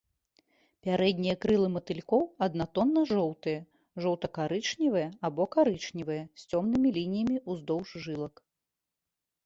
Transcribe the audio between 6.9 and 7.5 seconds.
лініямі